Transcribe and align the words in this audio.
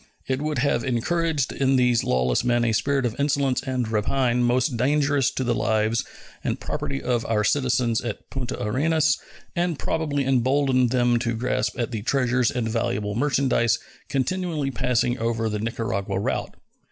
It 0.25 0.41
would 0.41 0.57
have 0.57 0.83
encouraged 0.83 1.51
in 1.53 1.75
these 1.75 2.03
lawless 2.03 2.43
men 2.43 2.65
a 2.65 2.71
spirit 2.71 3.05
of 3.05 3.15
insolence 3.19 3.61
and 3.61 3.87
rapine 3.87 4.41
most 4.41 4.75
dangerous 4.75 5.29
to 5.29 5.43
the 5.43 5.53
lives 5.53 6.03
and 6.43 6.59
property 6.59 6.99
of 7.03 7.23
our 7.27 7.43
citizens 7.43 8.01
at 8.01 8.27
Punta 8.31 8.59
Arenas, 8.63 9.19
and 9.55 9.77
probably 9.77 10.25
emboldened 10.25 10.89
them 10.89 11.19
to 11.19 11.35
grasp 11.35 11.77
at 11.79 11.91
the 11.91 12.01
treasures 12.01 12.49
and 12.49 12.67
valuable 12.67 13.13
merchandise 13.13 13.77
continually 14.09 14.71
passing 14.71 15.19
over 15.19 15.47
the 15.49 15.59
Nicaragua 15.59 16.17
route. 16.19 16.55